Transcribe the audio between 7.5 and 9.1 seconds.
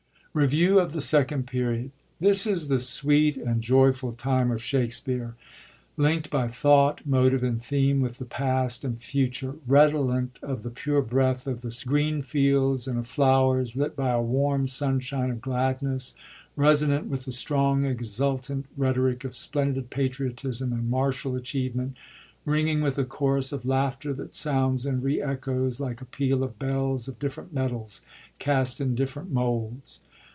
theme, with the past and